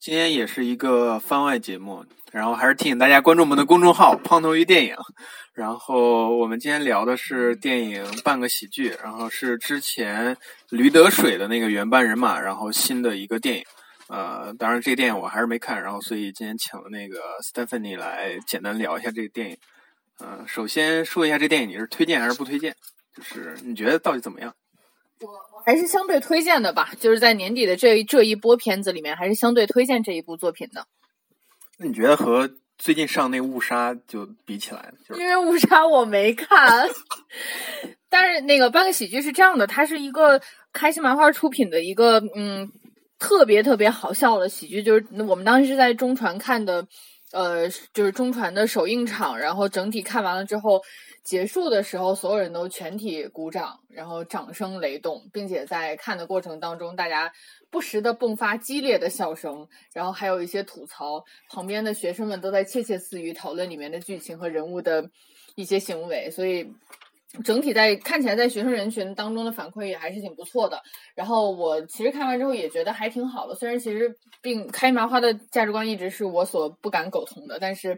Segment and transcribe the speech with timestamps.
[0.00, 4.96] 今天也是一个番外节目，然后还是提醒大家关注我们的公众号“胖头鱼电影”。
[5.52, 10.34] 然后我们今天聊的是电影《半个喜剧》，然后是之前
[10.70, 13.64] 驴得水的那个原班人马，然后新的一个电影。
[14.08, 19.56] 呃，当然这个电影我还是没看，然后所以今天请了那个 Stephanie 来简单聊一下这个电影。
[20.20, 22.74] 嗯，首先说一下这电影你是推荐还是不推荐？
[23.14, 24.54] 就是你觉得到底怎么样？
[25.20, 30.86] 我我还是相对推荐的吧，就是在年底的这这一波片子里面，还是相对推荐这一部作品的。
[31.78, 36.88] 那你觉得和最近上那误杀就比起来，就是因为误杀我没看，
[38.08, 40.40] 但是那个半个喜剧是这样的，它是一个
[40.72, 42.70] 开心麻花出品的一个嗯
[43.18, 46.86] 特别特别好笑的喜剧，就是我们当时是在中传看的，
[47.32, 50.82] 呃，就是中传的首映场，然后整体看完了之后。
[51.22, 57.30] 结束的时候，所有人都全体鼓掌，然后掌声雷动，并且在看的过程当中，大家
[57.70, 61.22] 不时的迸发激烈的笑声，然后还有一些吐槽。
[61.50, 65.10] 旁边的学生们都在窃窃私语，讨论里面的剧情和人物的
[65.56, 66.72] 一些行为，所以。
[67.44, 70.82] 整体在看起来，在学生人群当中的反馈也还是挺不错的。
[71.14, 73.54] 然后我其实看完之后也觉得还挺好的。
[73.54, 77.96] 虽然其实并开麻花的价值观一直是我所不敢苟同的，但是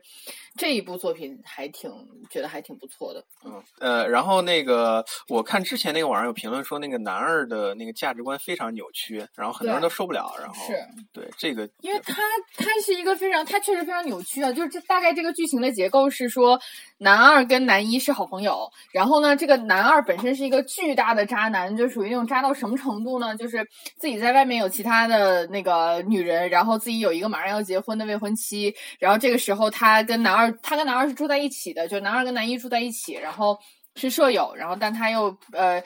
[0.58, 1.90] 这一部作品还挺
[2.30, 3.24] 觉得还挺不错的。
[3.44, 10.30] 嗯呃，然后那个我看之前那个网上有评论说，那个男二的那个价值观非常扭曲，然后很多人都受不了。
[10.38, 10.74] 然后是
[11.10, 12.20] 对这个，因为他
[12.54, 14.52] 他是一个非常他确实非常扭曲啊。
[14.52, 16.60] 就是这大概这个剧情的结构是说，
[16.98, 19.21] 男二跟男一是好朋友，然后。
[19.22, 23.34] 那这个男二本身是一个巨大的渣男，就属于那种渣到什么程度呢？
[23.36, 33.58] 就是自己在外面有其他的那个女人，然后自己有一个马上要结婚的未婚妻，然后这个时候他跟男二，他跟男二是住在一起的，就男二跟男一住在一起，然后
[33.94, 35.82] 是舍友，然后但他又呃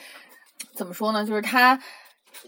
[0.75, 1.25] 怎么说呢？
[1.25, 1.79] 就是他。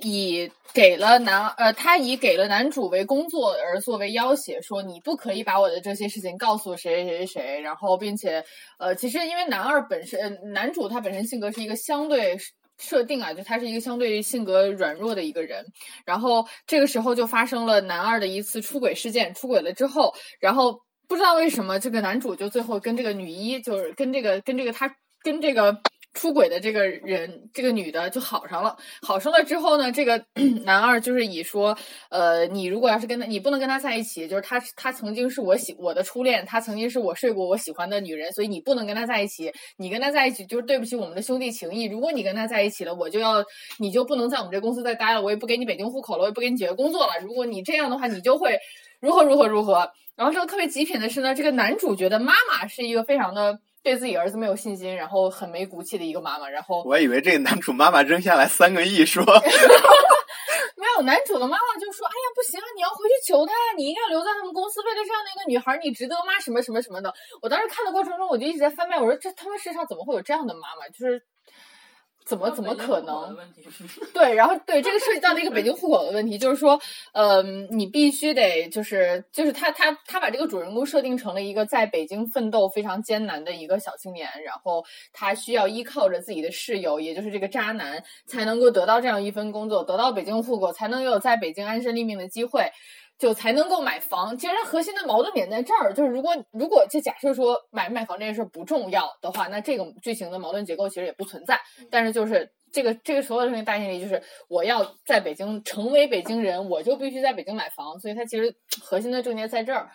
[0.02, 7.60] 以给了男呃，他以给了男主为工作而作为要挟，说你不可以把我的这些事情告诉谁谁谁谁。
[7.60, 8.44] 然后，并且
[8.78, 12.36] 呃，其实因为男二本身，男主他本身性格是一个相对
[12.78, 15.64] 设定啊，就他是一个相对性格软弱的一个人。
[16.04, 25.80] 然后这个时候就发生了男二的一次出轨事件，出轨了之后，然后不知道为什么这个男主就最后跟这个女一，就是跟这个跟这个他跟这个。
[26.14, 28.76] 出轨的这个人，这个女的就好上了。
[29.02, 30.24] 好上了之后呢，这个
[30.64, 31.76] 男二就是以说，
[32.10, 39.52] 呃，你如果要是跟他，你不能跟他在一起，就是他他曾经是我喜我的初恋，他曾经是我睡过我喜欢的女人，所以你不能跟他在一起。
[39.76, 41.84] 你跟他在一起就是对不起我们的兄弟情谊。
[41.84, 43.44] 如果你跟他在一起了，我就要
[43.78, 47.12] 你就不能在我们这公司再待了，我也不给你北京户口了，我也不给你解决工作了。
[47.22, 48.58] 如果你这样的话，你就会
[49.00, 49.88] 如何如何如何。
[50.16, 53.60] 然后这个特别极品的是呢，这个男主角的妈妈是一个非常的。
[53.88, 59.24] 对自己儿子没有信心，然后很没骨气的一个妈妈，然后我还以为这个男主妈妈扔下来三个亿说，
[60.76, 66.38] 没有男主的妈妈就说：“哎呀，不行啊，你要回去求他呀，你应该留在他们公司，为了这样的一个女孩，你值得吗？
[66.38, 67.10] 什么什么什么的。”
[67.40, 71.22] 我当时看的过程中，我就一直在翻面，我说：“这他妈世上怎么会有这样的妈妈？”就是。
[72.28, 73.34] 怎么怎么可能？
[74.12, 76.78] 对，然后对这个涉及到那个北京户口的问题，就是说，
[77.12, 92.70] 嗯，你必须得就是就是他他他把这个主人公设定成了一个在北京奋斗非常艰难的一个小青年，然后他需要依靠着自己的室友，也就是这个渣男，才能够得到这样一份工作，得到北京户口，才能有在北京安身立命的机会。
[93.18, 94.36] 就才能够买房。
[94.38, 101.60] 其实核心的矛盾点在这儿，就是如果如果就假设说买不买房这件事不重要的话，那这个剧情的矛盾结构其实也不存在。
[101.90, 107.98] 但是就是这个这个所有的事情大前提就是我要在北京成为北京人，我就必须在北京买房。
[107.98, 109.90] 所以它其实核心的症结在这儿。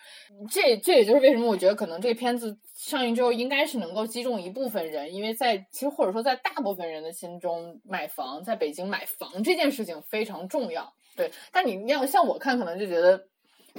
[0.51, 10.93] 这这也就是为什么我觉得可能这片子上映之后应该是能够击中一部分人，因为在其实或者说在大部分人的心中，买房在北京买房这件事情非常重要。
[11.15, 13.23] 对，但你要像我看，可能就觉得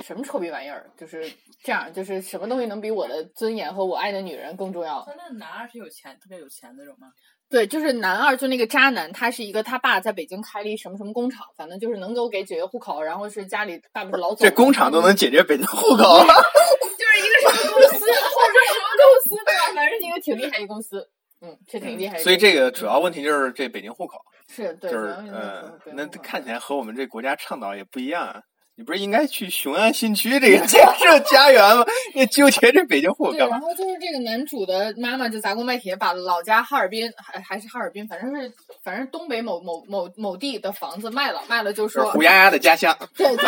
[0.03, 1.31] 什么臭逼玩意儿，就是
[1.63, 5.05] 这样，就是什么东西能比我的尊严和我爱的女人更重要？
[5.17, 7.09] 那男二是有钱，特别有钱那种吗？
[7.51, 19.75] 对，就是男二，就那个渣男，他是一个他爸在北京开了一什么什么工厂，反正就是能够给解决户口，然后是家里爸爸是老总，这工厂都能解决北京户口， 就是一个什么公司，或者什么公司对吧？
[19.75, 21.09] 反正是一个挺厉害的公司，
[21.43, 22.19] 嗯，是挺厉害。
[22.19, 24.19] 所以这个主要问题就是这北京户口。
[24.55, 28.41] 是，就是嗯，那看起来和我们这国家倡导也不一样啊。
[28.77, 31.85] 你不是应该去雄安新区这个建设家园吗？
[32.13, 33.51] 你纠结这北京户干嘛？
[33.51, 42.97] 然后就是这个男主的妈妈就砸锅卖铁，把老家哈尔滨还还是哈尔滨，反正是反正东北某某某某地的房子卖了，卖了就说胡丫丫的家乡。
[43.17, 43.45] 对对，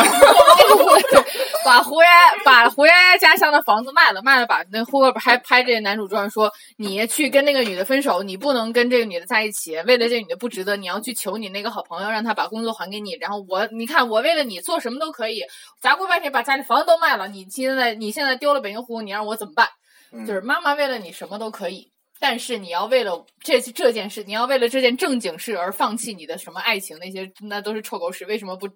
[1.65, 2.09] 把胡丫
[2.45, 13.17] 把胡丫丫家乡的房子卖了，卖了把那户口本还拍这男主传说，你去跟那个女的分手，你不能跟这个女的在一起，为了这女的不值得，你要去求你那个好朋友，让他把工作还给你。
[13.21, 15.43] 然后我，你看我为了你做什么都可以，
[15.81, 19.67] 砸锅卖铁把家里房子都卖了，你现在你现在丢了北京户口，你让我怎么办？
[20.13, 21.91] 嗯就是妈妈为了你什么都可以。
[22.19, 28.25] 但是你要为了这这件事，你要为了这件正经事而放弃你的什么爱情，那些那都是臭狗屎。
[28.25, 28.67] 为什么不，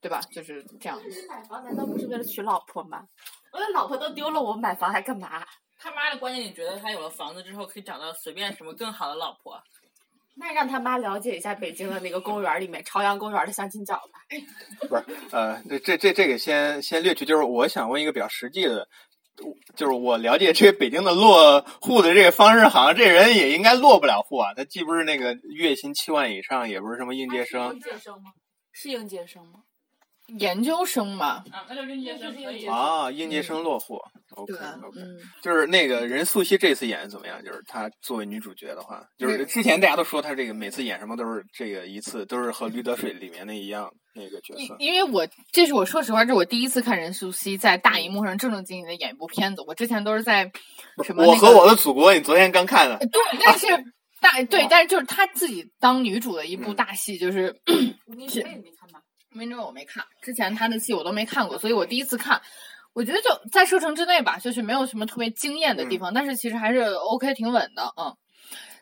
[0.00, 0.20] 对吧？
[0.32, 1.00] 就是这样。
[1.28, 3.02] 买房难道不是为了娶老婆吗？
[3.52, 5.44] 我的老婆都丢了，我买房还干嘛？
[5.76, 9.60] 他妈的关键，你觉得他有了房子之后可以找到随便什么更好的老婆？
[10.38, 14.20] 那让他妈了解一下北京的那个公园里面朝阳公园的相亲角吧。
[14.88, 18.88] 不是，呃，这这这这个先先略去，就是我想问一个比较实际的，
[19.74, 24.54] 就是我了解这个北京的落户的这个方式，好像这人也应该落不了户啊。
[24.54, 28.30] 他既不是那个月薪七万以上，也不是什么应届生应届生吗？
[28.72, 29.64] 是应届生吗？
[30.36, 32.66] 研究生嘛，啊，那就应届生可以。
[32.66, 33.98] 啊，应届生落户。
[34.36, 37.42] OK 对吧？OK，嗯，就是那个任素汐这次演的怎么样？
[37.42, 44.76] 就是她作为女主角的话，就是之前大家都说她这个每次演什么都是这个一次都是和《驴得水》里面那一样那个角色。
[44.78, 49.62] 因因为我这是我说实话，这是我第一次看任素汐在大荧幕上正正经经的演一部片子。
[49.66, 50.52] 我之前都是在
[51.04, 52.98] 什么、那个、我和我的祖国，你昨天刚看的。
[52.98, 53.66] 对，但是
[54.20, 57.56] 大对，但是就是她自己当女主的一部大戏，就是
[58.06, 58.28] 无名
[59.32, 59.48] 没看吗？
[59.48, 62.40] 《明哲》我没看，之前他的戏我都没看过，所以我第一次看。
[62.94, 68.16] 我觉得就在射程之内吧，就是没有什么特别惊艳的地方，但是其实还是 OK 挺稳的，嗯。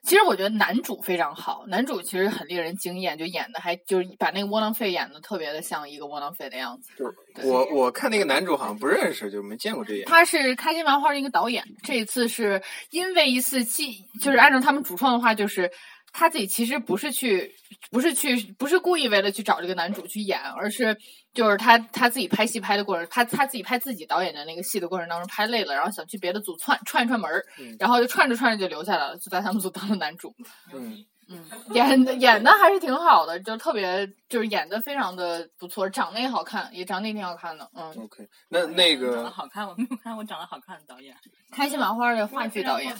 [0.04, 6.92] 其实我觉得男主非常好，男主其实很令人惊艳，就演的还就是把那个窝囊废演的特别的像一个窝囊废的样子。
[6.96, 10.08] 对我我看那个男主好像不认识，就没见过这演员。
[10.08, 15.68] 他是开心麻花的一个导演，这一次是因为一次戏，就是按照他们主创的话，就是
[16.18, 17.54] 他自己其实不是去，
[17.90, 20.96] 不是去，不是故意为了去找这个男主去演，而是
[21.34, 30.34] 就是他他自己拍戏拍的过程，他他自己拍自己导演的那个戏的过程当中拍累了，然后想去别的组串串一串门儿，嗯然后就串着串着就留下来了，就在他们组当了男主。
[30.72, 31.44] 嗯，嗯，
[31.74, 37.68] 演的演的还是挺好的，就特别就是演的非常的不错，长得也好看，也长得也挺好看的。
[37.74, 41.16] 嗯，OK，那那长得个好看，我没有看过长得好看的导演。
[41.50, 42.92] 开心麻花的话剧导演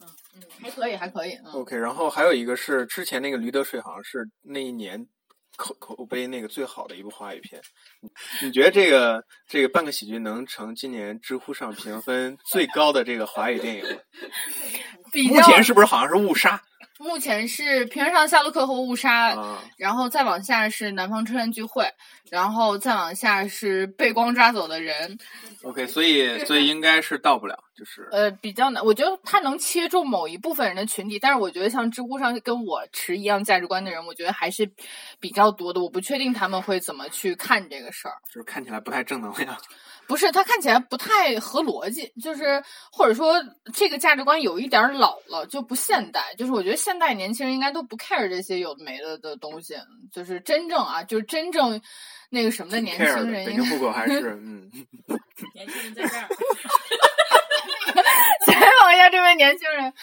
[0.00, 1.32] 嗯，嗯，还可以，还可以。
[1.44, 5.06] 嗯，OK，然后还有一个是之前那个《驴得水》，好像是那一年
[5.56, 7.60] 口口碑那个最好的一部华语片。
[8.02, 8.10] 你
[8.46, 14.00] 你觉得这个这个半个喜剧能成今年知乎上评分最高的这个华语电影吗？
[15.34, 16.60] 目前是不是好像是误杀
[17.00, 19.58] 目前是《平原上的夏洛克》和《误杀》啊？
[19.78, 21.82] 然后再往下是《南方车站聚会》，
[22.30, 25.16] 然后再往下是《被光抓走的人》。
[25.66, 34.70] OK，所以所以应该是到不了，就是呃，比较难，我觉得他能切中某一部分人的群体，但是我觉得像知乎上跟我持一样价值观的人，我觉得还是
[35.18, 35.80] 比较多的。
[35.80, 38.14] 我不确定他们会怎么去看这个事儿。
[38.26, 39.56] 就是看起来不太正能量。
[40.10, 42.60] 不是，它看起来不太合逻辑，就是
[42.90, 43.40] 或者说
[43.72, 46.34] 这个价值观有一点儿老了，就不现代。
[46.36, 49.76] 就是我觉得现代年轻人应该都不 care 这些有的没的的东西，
[50.12, 51.80] 就是真正啊，就是真正
[52.28, 54.68] 那个什么的年轻人应该北京户口还是 嗯，
[55.54, 56.28] 年轻人在这儿。
[58.46, 59.94] 采访一下这位年轻人。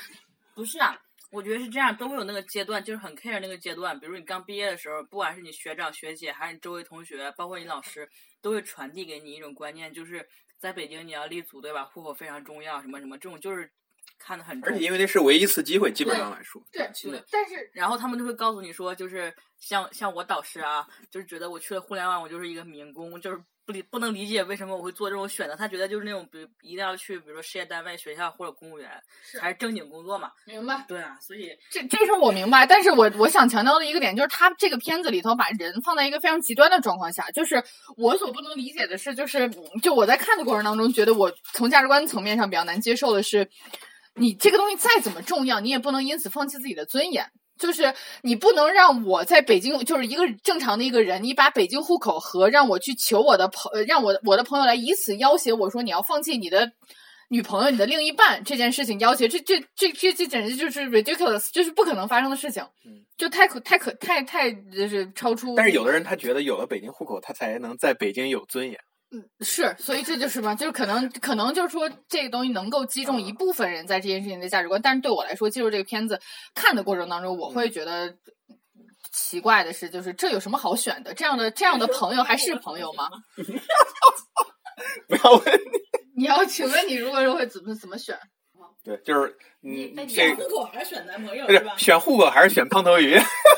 [0.55, 0.95] 不是啊，
[1.31, 3.99] 我觉得是这样，都会有那个阶段，就是很 care 那个阶段。
[3.99, 8.09] 比如你刚毕业的时候，不管是你学长学姐，还是你周围同学，包括你老师，
[8.41, 10.27] 都会传递给你一种观念，就是
[10.57, 11.83] 在北京你要立足，对吧？
[11.85, 13.69] 户口非常重要，什么什么，这种就是
[14.17, 14.85] 看得很重而且。
[14.85, 25.53] 因为那是唯一一次机会，基本上来说，对短期内但是然后他们就会告诉你说，就是像像我导师啊，就是觉得我去了互联网，我就是一个民工，就是不理不能理解为什么我会做这种选择。
[25.53, 28.89] 他觉得就是那种，比如一定要去，比如说事业单位、学校或者公务员
[29.37, 30.31] 才是正经工作嘛。
[30.45, 30.85] 明白。
[30.87, 37.61] 对啊，所以这这事儿我明白，但是我我想强调的一个点就是，他这个片子里头把人放在一个非常极端的状况下，就是
[37.97, 39.51] 我所不能理解的是，就是
[39.83, 43.49] 就我在看的过程当中，觉得我从价值观层面上比较难接受的是，
[44.13, 47.29] 你这个东西再怎么重要，你也不能因此放弃自己的尊严。
[47.57, 56.71] 就是你不能让我在北京，就是一个正常的一个人，你把北京户口和让我去求我的朋，呃让我我的朋友来以此要挟我说你要放弃你的
[57.29, 65.55] 女朋友、你的另一半这件事情要挟，这这这这这简直就是 ridiculous，就是不可能发生的事情，嗯就太可太可太太就是超出。
[65.55, 68.79] 但是有的人他觉得有了北京户口，他才能在北京有尊严。
[69.39, 76.19] 是，所以这就是嘛，就是可能可能就是说这个东西能够击中一部分人在这件事情的价值观，但是对我来说，进入这个片子
[76.53, 78.15] 看的过程当中，我会觉得。
[79.09, 81.13] 奇怪的是，就是这有什么好选的？
[81.13, 83.09] 这样的这样的朋友还是朋友吗？
[85.07, 85.43] 不要问，
[86.15, 88.15] 你要请问你如果说会怎么怎么选？
[88.83, 93.17] 对，就是你，这户口还是选男朋友不是选户口还是选胖头鱼？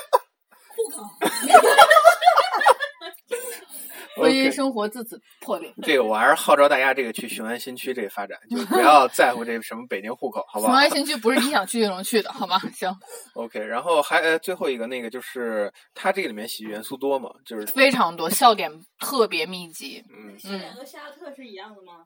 [4.20, 4.30] 户口。
[4.30, 5.74] 我业 OK 生活自此破裂。
[5.82, 12.60] 这个我还是号召大家这个去雄安新区这个发展，就不 要在乎这什么北京户口，好不好雄安新区不是你想去就能去的，好吗？
[12.74, 12.94] 行
[13.34, 20.04] ，？OK，然后还呃最后一个那个就是它这个里面喜剧元素多吗，就是非常多，笑点特别密集。
[20.10, 22.06] 嗯这两个夏洛特是一样的吗？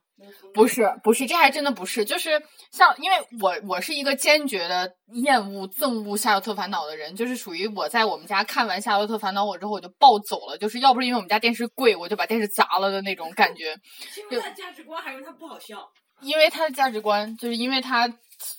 [0.53, 13.75] 不是，不是，这还真的不是，就是像，因为我我是一个坚决的厌恶、憎恶《夏洛特烦恼》的人，就是属于我在我们家看完《夏洛特烦恼》我之后我就暴走了，就是要不是因为我们家电视贵，我就把电视砸了的那种感觉。
[14.09, 15.91] 是因为他的价值观，还是他不好笑？
[16.21, 18.07] 因为他的价值观，就是因为他，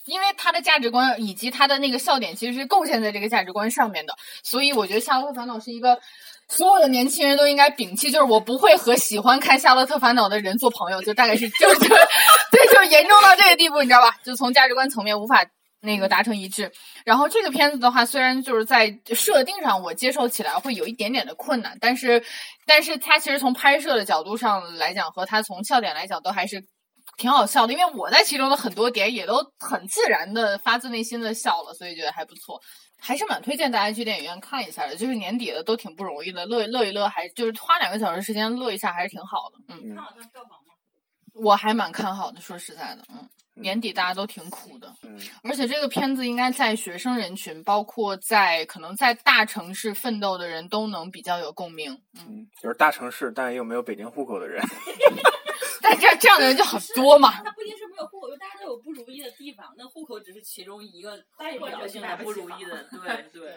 [0.05, 4.15] 因为他的价值观以及他的那个笑点，其实是贡献在这个价值观上面的。
[4.43, 5.99] 所以我觉得《夏洛特烦恼》是一个
[6.49, 14.17] 所有的年轻人都应该摒弃，就是我不会和喜欢看《夏洛特烦恼》的人做朋友，就大概是就是对，就是严重到这个地步，你知道吧？
[14.25, 15.45] 就从价值观层面无法。
[15.87, 16.73] 那个达成一致，
[17.05, 22.25] 然后这个片子的话，虽然就是在设定上我接受起来会有一点点的困难，但是，
[22.65, 26.65] 但是它其实从拍摄的角度上来讲，和它从笑点来讲，都还是
[27.17, 32.61] 挺好笑的，因为我在其中的很多点也都很自然的发自内心的笑了，所以觉得还不错，
[32.99, 34.97] 还是蛮推荐大家去电影院看一下的。
[34.97, 39.75] 就是年底了都挺不容易的，乐乐一乐还就是花两个小时时间乐一下还是挺好的。
[39.75, 40.75] 嗯，嗯看好它票房吗？
[41.35, 51.93] 我还蛮看好的，说实在的，嗯，年底大家都挺苦的，嗯而且这个片子应该在学生人群，包括在可能在大城市奋斗的人都能比较有共鸣。
[52.19, 54.63] 嗯，嗯，就是大城市但又没有北京户口的人，
[55.85, 57.31] 但这这样的人就很多嘛。
[57.45, 63.55] 他不一定是没有户口，就大家都有不如意的地方，那户口只是其中一个代表性的不如意的，对对。